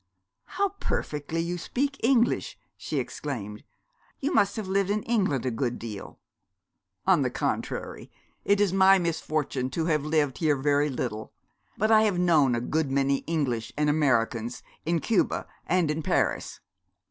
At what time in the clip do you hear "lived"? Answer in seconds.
4.67-4.89, 10.03-10.39